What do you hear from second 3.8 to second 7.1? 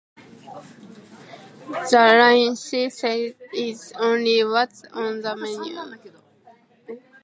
"Only what's on the menu".